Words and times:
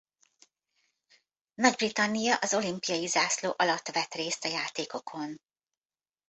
Nagy-Britannia 1.53 2.35
az 2.37 2.53
olimpiai 2.53 3.05
zászló 3.07 3.53
alatt 3.57 3.87
vett 3.87 4.13
részt 4.13 4.45
a 4.45 4.49
játékokon. 4.49 5.37